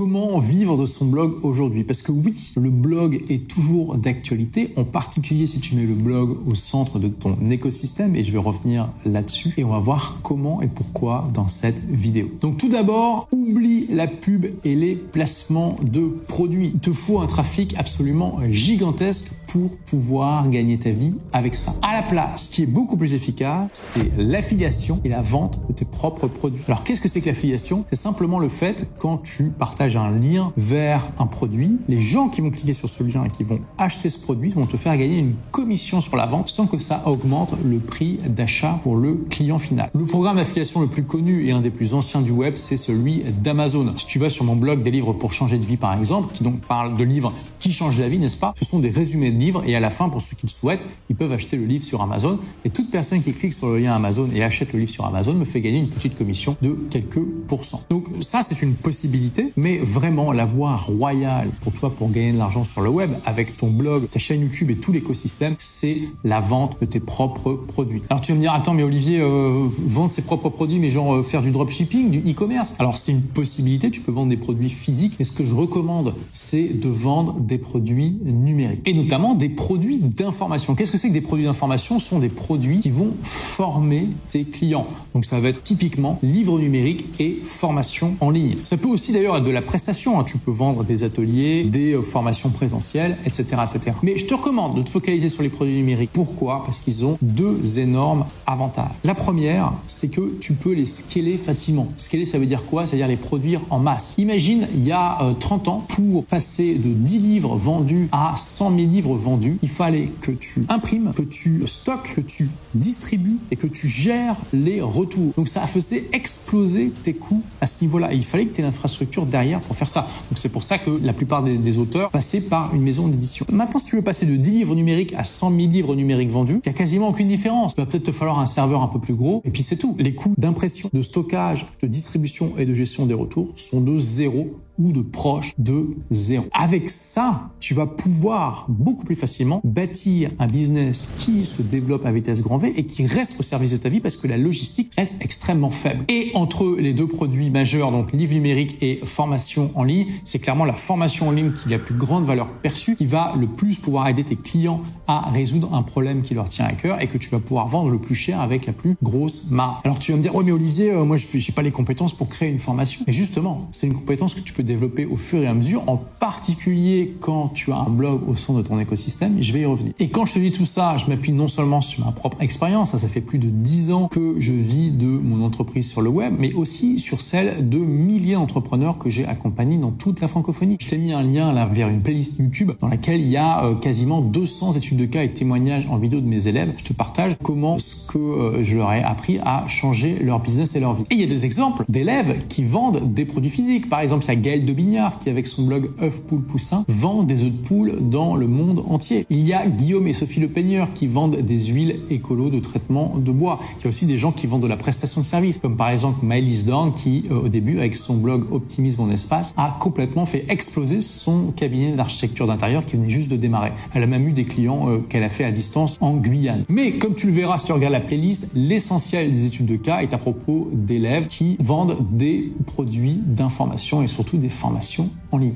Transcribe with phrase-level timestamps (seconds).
[0.00, 4.84] Comment vivre de son blog aujourd'hui Parce que oui, le blog est toujours d'actualité, en
[4.84, 8.88] particulier si tu mets le blog au centre de ton écosystème, et je vais revenir
[9.04, 12.30] là-dessus, et on va voir comment et pourquoi dans cette vidéo.
[12.40, 16.70] Donc tout d'abord, oublie la pub et les placements de produits.
[16.72, 21.74] Il te faut un trafic absolument gigantesque pour pouvoir gagner ta vie avec ça.
[21.82, 25.72] À la place, ce qui est beaucoup plus efficace, c'est l'affiliation et la vente de
[25.72, 26.62] tes propres produits.
[26.68, 27.84] Alors qu'est-ce que c'est que l'affiliation?
[27.90, 32.42] C'est simplement le fait quand tu partages un lien vers un produit, les gens qui
[32.42, 35.18] vont cliquer sur ce lien et qui vont acheter ce produit vont te faire gagner
[35.18, 39.58] une commission sur la vente sans que ça augmente le prix d'achat pour le client
[39.58, 39.90] final.
[39.94, 43.24] Le programme d'affiliation le plus connu et un des plus anciens du web, c'est celui
[43.42, 43.92] d'Amazon.
[43.96, 46.44] Si tu vas sur mon blog des livres pour changer de vie par exemple, qui
[46.44, 48.54] donc parle de livres qui changent la vie, n'est-ce pas?
[48.56, 50.82] Ce sont des résumés de livres et à la fin, pour ceux qui le souhaitent,
[51.08, 53.94] ils peuvent acheter le livre sur Amazon et toute personne qui clique sur le lien
[53.94, 57.20] Amazon et achète le livre sur Amazon me fait gagner une petite commission de quelques
[57.48, 57.82] pourcents.
[57.90, 62.38] Donc ça, c'est une possibilité, mais vraiment la voie royale pour toi pour gagner de
[62.38, 66.40] l'argent sur le web avec ton blog, ta chaîne YouTube et tout l'écosystème, c'est la
[66.40, 68.02] vente de tes propres produits.
[68.10, 71.14] Alors tu vas me dire, attends, mais Olivier, euh, vendre ses propres produits, mais genre
[71.14, 72.74] euh, faire du dropshipping, du e-commerce?
[72.78, 76.14] Alors c'est une possibilité, tu peux vendre des produits physiques, mais ce que je recommande,
[76.32, 80.74] c'est de vendre des produits numériques et notamment des produits d'information.
[80.74, 81.98] Qu'est-ce que c'est que des produits d'information?
[81.98, 84.86] Ce sont des produits qui vont former tes clients.
[85.14, 88.56] Donc ça va être typiquement livre numérique et formation en ligne.
[88.64, 90.18] Ça peut aussi d'ailleurs être de la prestation.
[90.18, 90.24] Hein.
[90.24, 93.96] Tu peux vendre des ateliers, des euh, formations présentielles, etc., etc.
[94.02, 96.10] Mais je te recommande de te focaliser sur les produits numériques.
[96.12, 96.62] Pourquoi?
[96.64, 98.90] Parce qu'ils ont deux énormes avantages.
[99.04, 101.88] La première, c'est que tu peux les scaler facilement.
[101.96, 102.86] Scaler, ça veut dire quoi?
[102.86, 104.14] C'est-à-dire les produire en masse.
[104.18, 108.76] Imagine, il y a 30 euh, ans, pour passer de 10 livres vendus à 100
[108.76, 113.56] 000 livres vendus, il fallait que tu imprimes, que tu stockes, que tu distribues et
[113.56, 115.32] que tu gères les retours.
[115.36, 118.12] Donc ça faisait exploser tes coûts à ce niveau-là.
[118.12, 120.02] Et il fallait que tu aies l'infrastructure derrière pour faire ça.
[120.30, 123.46] Donc c'est pour ça que la plupart des, auteurs passaient par une maison d'édition.
[123.52, 126.60] Maintenant, si tu veux passer de 10 livres numériques à 100 000 livres numériques vendus,
[126.64, 127.74] il n'y a quasiment aucune différence.
[127.76, 129.42] Il va peut-être te falloir un serveur un peu plus gros.
[129.44, 129.94] Et puis c'est tout.
[129.98, 134.58] Les coûts d'impression, de stockage, de distribution et de gestion des retours sont de zéro
[134.80, 136.46] ou de proche de zéro.
[136.52, 142.12] Avec ça, tu vas pouvoir beaucoup plus facilement bâtir un business qui se développe à
[142.12, 144.92] vitesse grand V et qui reste au service de ta vie parce que la logistique
[144.96, 146.04] reste extrêmement faible.
[146.08, 150.64] Et entre les deux produits majeurs, donc livre numérique et formation en ligne, c'est clairement
[150.64, 153.76] la formation en ligne qui a la plus grande valeur perçue, qui va le plus
[153.76, 157.18] pouvoir aider tes clients à résoudre un problème qui leur tient à cœur et que
[157.18, 159.80] tu vas pouvoir vendre le plus cher avec la plus grosse marge.
[159.84, 162.14] Alors tu vas me dire, oh mais Olivier, euh, moi je n'ai pas les compétences
[162.14, 163.04] pour créer une formation.
[163.06, 165.96] Et justement, c'est une compétence que tu peux développer au fur et à mesure, en
[165.96, 169.92] particulier quand tu as un blog au sein de ton écosystème, je vais y revenir.
[169.98, 172.90] Et quand je te dis tout ça, je m'appuie non seulement sur ma propre expérience,
[172.90, 176.10] ça, ça fait plus de 10 ans que je vis de mon entreprise sur le
[176.10, 180.76] web, mais aussi sur celle de milliers d'entrepreneurs que j'ai accompagnés dans toute la francophonie.
[180.80, 183.64] Je t'ai mis un lien là vers une playlist YouTube dans laquelle il y a
[183.64, 186.72] euh, quasiment 200 études de cas et témoignages en vidéo de mes élèves.
[186.78, 190.76] Je te partage comment ce que euh, je leur ai appris à changer leur business
[190.76, 191.04] et leur vie.
[191.10, 193.88] Et il y a des exemples d'élèves qui vendent des produits physiques.
[193.88, 196.84] Par exemple, il y a Gaël de Bignard qui, avec son blog œuf poule poussin,
[196.88, 199.26] vend des œufs de poule dans le monde entier.
[199.30, 203.14] Il y a Guillaume et Sophie Le Peigneur qui vendent des huiles écolo de traitement
[203.16, 203.60] de bois.
[203.78, 205.90] Il y a aussi des gens qui vendent de la prestation de service, comme par
[205.90, 210.26] exemple Maëlys Dorn qui, euh, au début, avec son blog Optimisme en espace, a complètement
[210.26, 213.72] fait exploser son cabinet d'architecture d'intérieur qui venait juste de démarrer.
[213.94, 216.64] Elle a même eu des clients euh, qu'elle a fait à distance en Guyane.
[216.68, 220.02] Mais comme tu le verras si tu regardes la playlist, l'essentiel des études de cas
[220.02, 225.10] est à propos d'élèves qui vendent des produits d'information et surtout des formations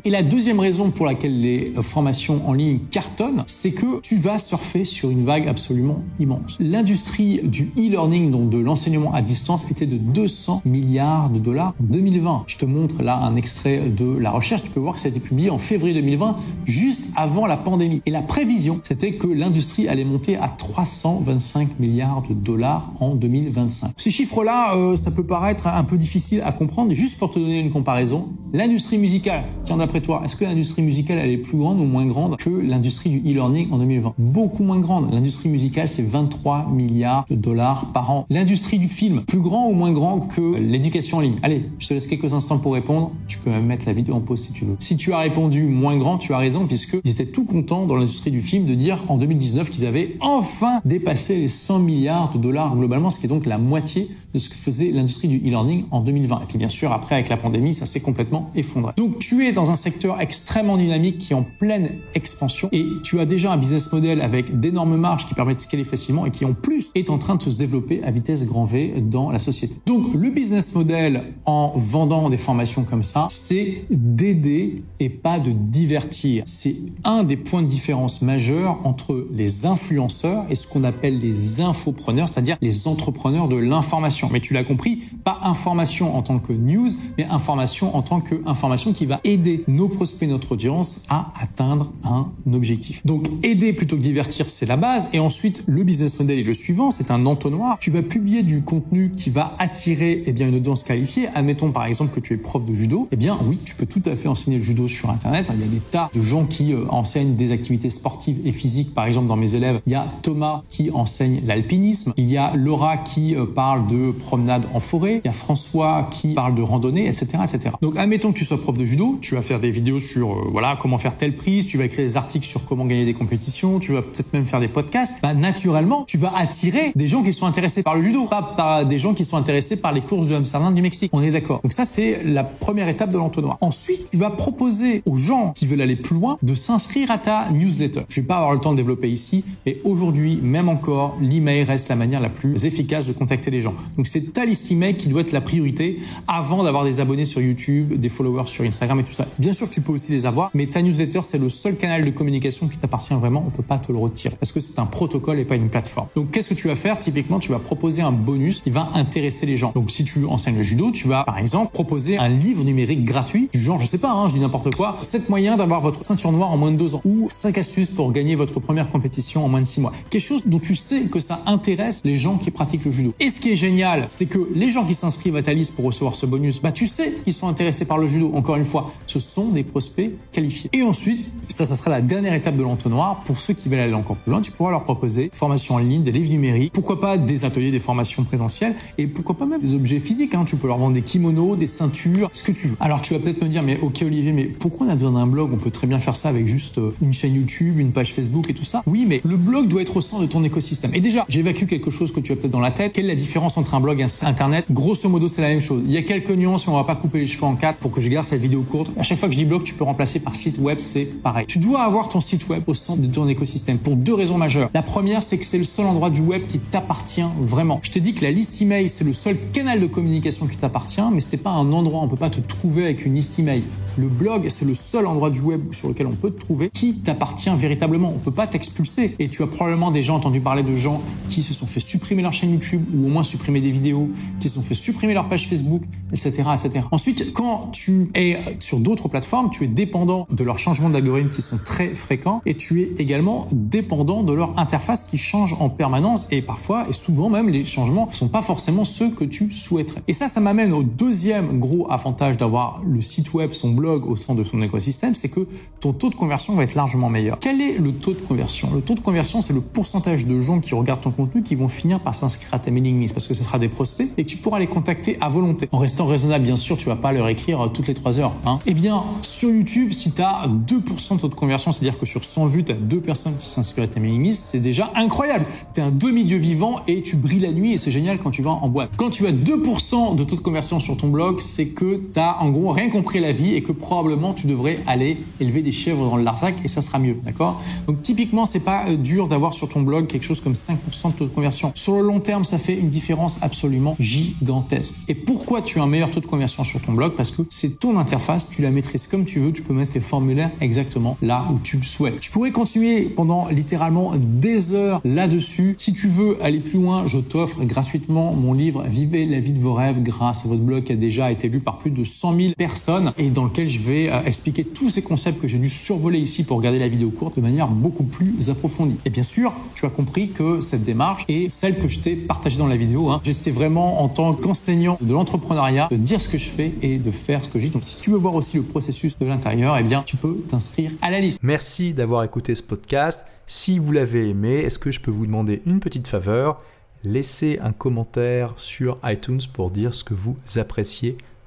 [0.04, 4.16] Et la deuxième raison pour laquelle les euh, formations en ligne cartonnent, c'est que tu
[4.16, 6.58] vas surfer sur une vague absolument immense.
[6.60, 11.84] L'industrie du e-learning, donc de l'enseignement à distance, était de 200 milliards de dollars en
[11.84, 12.44] 2020.
[12.46, 14.62] Je te montre là un extrait de la recherche.
[14.62, 16.36] Tu peux voir que ça a été publié en février 2020,
[16.66, 18.02] juste avant la pandémie.
[18.06, 23.92] Et la prévision, c'était que l'industrie allait monter à 325 milliards de dollars en 2025.
[23.96, 26.92] Ces chiffres-là, euh, ça peut paraître un peu difficile à comprendre.
[26.92, 31.18] Juste pour te donner une comparaison, l'industrie musicale, tiens d'après toi, est-ce que l'industrie musicale
[31.18, 34.78] elle est plus grande ou moins grande que l'industrie du e-learning en 2020 Beaucoup moins
[34.78, 35.12] grande.
[35.12, 38.26] L'industrie musicale, c'est 23 milliards de dollars par an.
[38.30, 41.36] L'industrie du film, plus grand ou moins grand que l'éducation en ligne?
[41.42, 43.12] Allez, je te laisse quelques instants pour répondre.
[43.26, 44.76] Tu peux même mettre la vidéo en pause si tu veux.
[44.78, 47.96] Si tu as répondu moins grand, tu as raison puisque ils étaient tout contents dans
[47.96, 52.38] l'industrie du film de dire en 2019 qu'ils avaient enfin dépassé les 100 milliards de
[52.38, 55.84] dollars globalement, ce qui est donc la moitié de ce que faisait l'industrie du e-learning
[55.90, 56.42] en 2020.
[56.42, 58.92] Et puis bien sûr, après, avec la pandémie, ça s'est complètement effondré.
[58.96, 63.20] Donc tu es dans un secteur extrêmement dynamique qui est en pleine expansion et tu
[63.20, 66.44] as déjà un business model avec d'énormes marges qui permettent de scaler facilement et qui
[66.44, 69.76] en plus est en train de se développer à vitesse grand V dans la société.
[69.86, 75.52] Donc le business model en vendant des formations comme ça, c'est d'aider et pas de
[75.52, 76.42] divertir.
[76.46, 81.60] C'est un des points de différence majeurs entre les influenceurs et ce qu'on appelle les
[81.60, 84.23] infopreneurs, c'est-à-dire les entrepreneurs de l'information.
[84.32, 88.34] Mais tu l'as compris, pas information en tant que news, mais information en tant que
[88.46, 93.04] information qui va aider nos prospects, notre audience à atteindre un objectif.
[93.06, 95.08] Donc aider plutôt que divertir, c'est la base.
[95.12, 97.78] Et ensuite, le business model est le suivant, c'est un entonnoir.
[97.80, 101.28] Tu vas publier du contenu qui va attirer eh bien, une audience qualifiée.
[101.34, 103.08] Admettons par exemple que tu es prof de judo.
[103.12, 105.50] Eh bien oui, tu peux tout à fait enseigner le judo sur Internet.
[105.54, 108.94] Il y a des tas de gens qui euh, enseignent des activités sportives et physiques.
[108.94, 112.12] Par exemple, dans mes élèves, il y a Thomas qui enseigne l'alpinisme.
[112.16, 115.20] Il y a Laura qui euh, parle de promenade en forêt.
[115.24, 117.74] Il y a François qui parle de randonnée, etc., etc.
[117.82, 120.48] Donc admettons que tu sois prof de judo, tu vas faire des vidéos sur euh,
[120.50, 123.78] voilà comment faire telle prise, tu vas écrire des articles sur comment gagner des compétitions,
[123.78, 125.16] tu vas peut-être même faire des podcasts.
[125.22, 128.86] Bah naturellement, tu vas attirer des gens qui sont intéressés par le judo, pas par
[128.86, 131.10] des gens qui sont intéressés par les courses de Amsterdam du Mexique.
[131.12, 131.60] On est d'accord.
[131.62, 133.58] Donc ça c'est la première étape de l'entonnoir.
[133.60, 137.50] Ensuite, tu vas proposer aux gens qui veulent aller plus loin de s'inscrire à ta
[137.50, 138.02] newsletter.
[138.08, 141.88] Je vais pas avoir le temps de développer ici, mais aujourd'hui, même encore, l'email reste
[141.88, 143.74] la manière la plus efficace de contacter les gens.
[143.96, 147.40] Donc c'est ta liste email qui doit être la priorité avant d'avoir des abonnés sur
[147.40, 149.26] YouTube, des followers sur Instagram et tout ça.
[149.38, 152.10] Bien sûr, tu peux aussi les avoir, mais ta newsletter, c'est le seul canal de
[152.10, 153.44] communication qui t'appartient vraiment.
[153.46, 156.08] On peut pas te le retirer parce que c'est un protocole et pas une plateforme.
[156.16, 156.98] Donc qu'est-ce que tu vas faire?
[156.98, 159.72] Typiquement, tu vas proposer un bonus qui va intéresser les gens.
[159.74, 163.48] Donc si tu enseignes le judo, tu vas par exemple proposer un livre numérique gratuit
[163.52, 166.32] du genre, je sais pas, hein, je dis n'importe quoi, 7 moyens d'avoir votre ceinture
[166.32, 169.48] noire en moins de 2 ans ou 5 astuces pour gagner votre première compétition en
[169.48, 169.92] moins de 6 mois.
[170.10, 173.14] Quelque chose dont tu sais que ça intéresse les gens qui pratiquent le judo.
[173.20, 175.84] Et ce qui est génial, c'est que les gens qui s'inscrivent à ta liste pour
[175.84, 178.32] recevoir ce bonus, bah tu sais qu'ils sont intéressés par le judo.
[178.34, 180.70] Encore une fois, ce sont des prospects qualifiés.
[180.72, 183.22] Et ensuite, ça, ça sera la dernière étape de l'entonnoir.
[183.24, 186.02] Pour ceux qui veulent aller encore plus loin, tu pourras leur proposer formation en ligne,
[186.02, 189.74] des livres numériques, pourquoi pas des ateliers, des formations présentielles et pourquoi pas même des
[189.74, 190.34] objets physiques.
[190.34, 190.44] Hein.
[190.46, 192.76] Tu peux leur vendre des kimonos, des ceintures, ce que tu veux.
[192.80, 195.26] Alors tu vas peut-être me dire, mais ok Olivier, mais pourquoi on a besoin d'un
[195.26, 195.52] blog?
[195.52, 198.48] On peut très bien faire ça avec juste euh, une chaîne YouTube, une page Facebook
[198.50, 198.82] et tout ça.
[198.86, 200.94] Oui, mais le blog doit être au centre de ton écosystème.
[200.94, 202.92] Et déjà, j'évacue quelque chose que tu as peut-être dans la tête.
[202.92, 205.82] Quelle est la différence entre un blog internet Grosso modo, c'est la même chose.
[205.84, 207.90] Il y a quelques nuances, mais on va pas couper les cheveux en quatre pour
[207.90, 208.90] que je garde cette vidéo courte.
[208.98, 211.46] À chaque fois que je dis blog, tu peux remplacer par site web, c'est pareil.
[211.46, 214.70] Tu dois avoir ton site web au centre de ton écosystème pour deux raisons majeures.
[214.74, 217.80] La première, c'est que c'est le seul endroit du web qui t'appartient vraiment.
[217.82, 221.02] Je te dis que la liste email, c'est le seul canal de communication qui t'appartient,
[221.12, 223.62] mais c'est pas un endroit, on peut pas te trouver avec une liste email.
[223.96, 226.94] Le blog, c'est le seul endroit du web sur lequel on peut te trouver qui
[226.96, 228.12] t'appartient véritablement.
[228.14, 229.14] On peut pas t'expulser.
[229.20, 232.32] Et tu as probablement déjà entendu parler de gens qui se sont fait supprimer leur
[232.32, 234.08] chaîne YouTube ou au moins supprimer des vidéos,
[234.40, 235.82] qui se sont fait supprimer leur page Facebook,
[236.12, 236.86] etc., etc.
[236.90, 241.42] Ensuite, quand tu es sur d'autres plateformes, tu es dépendant de leurs changements d'algorithme qui
[241.42, 246.26] sont très fréquents et tu es également dépendant de leur interface qui change en permanence
[246.32, 250.02] et parfois et souvent même les changements ne sont pas forcément ceux que tu souhaiterais.
[250.08, 254.16] Et ça, ça m'amène au deuxième gros avantage d'avoir le site web, son blog au
[254.16, 255.46] centre de son écosystème, c'est que
[255.80, 257.38] ton taux de conversion va être largement meilleur.
[257.40, 258.68] Quel est le taux de conversion?
[258.74, 261.68] Le taux de conversion, c'est le pourcentage de gens qui regardent ton contenu qui vont
[261.68, 264.28] finir par s'inscrire à ta mailing list parce que ce sera des prospects et que
[264.28, 265.68] tu pourras les contacter à volonté.
[265.72, 268.34] En restant raisonnable, bien sûr, tu vas pas leur écrire toutes les 3 heures.
[268.46, 268.58] Hein.
[268.66, 272.24] Eh bien, sur YouTube, si tu as 2% de taux de conversion, c'est-à-dire que sur
[272.24, 275.46] 100 vues, tu as 2 personnes qui s'inscrivent à ta mailing list, c'est déjà incroyable.
[275.72, 278.42] Tu es un demi-dieu vivant et tu brilles la nuit et c'est génial quand tu
[278.42, 278.90] vas en boîte.
[278.96, 282.40] Quand tu as 2% de taux de conversion sur ton blog, c'est que tu as
[282.40, 286.08] en gros rien compris la vie et que probablement tu devrais aller élever des chèvres
[286.08, 287.60] dans le Larzac et ça sera mieux, d'accord?
[287.86, 291.12] Donc typiquement, c'est pas euh, dur d'avoir sur ton blog quelque chose comme 5% de
[291.12, 291.72] taux de conversion.
[291.74, 294.96] Sur le long terme, ça fait une différence absolument gigantesque.
[295.08, 297.12] Et pourquoi tu as un meilleur taux de conversion sur ton blog?
[297.16, 300.00] Parce que c'est ton interface, tu la maîtrises comme tu veux, tu peux mettre tes
[300.00, 302.18] formulaires exactement là où tu le souhaites.
[302.20, 305.74] Je pourrais continuer pendant littéralement des heures là-dessus.
[305.78, 309.58] Si tu veux aller plus loin, je t'offre gratuitement mon livre Vivez la vie de
[309.58, 312.36] vos rêves grâce à votre blog qui a déjà été lu par plus de 100
[312.36, 315.68] 000 personnes et dans lequel je vais euh, expliquer tous ces concepts que j'ai dû
[315.68, 318.96] survoler ici pour regarder la vidéo courte de manière beaucoup plus approfondie.
[319.04, 322.58] Et bien sûr, tu as compris que cette démarche est celle que je t'ai partagée
[322.58, 323.10] dans la vidéo.
[323.10, 323.20] Hein.
[323.24, 327.10] J'essaie vraiment en tant qu'enseignant de l'entrepreneuriat de dire ce que je fais et de
[327.10, 327.72] faire ce que je dis.
[327.72, 330.90] Donc si tu veux voir aussi le processus de l'intérieur, eh bien tu peux t'inscrire
[331.02, 331.40] à la liste.
[331.42, 333.24] Merci d'avoir écouté ce podcast.
[333.46, 336.62] Si vous l'avez aimé, est-ce que je peux vous demander une petite faveur?
[337.02, 341.18] Laissez un commentaire sur iTunes pour dire ce que vous appréciez